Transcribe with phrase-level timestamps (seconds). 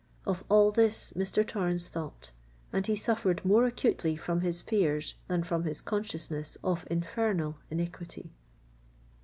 [0.25, 1.47] Of all this Mr.
[1.47, 2.31] Torrens thought;
[2.73, 8.31] and he suffered more acutely from his fears than from his consciousness of infernal iniquity.